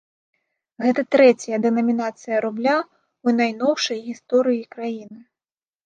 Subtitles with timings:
[0.85, 5.19] Гэта трэцяя дэнамінацыя рубля ў найноўшай гісторыі краіны.